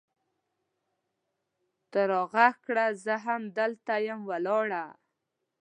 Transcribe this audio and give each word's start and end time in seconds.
ته 1.91 2.01
راږغ 2.11 2.35
کړه! 2.65 2.85
زه 3.03 3.15
هم 3.25 3.41
هلته 3.57 3.93
یم 4.07 4.19
ولاړه 4.29 4.83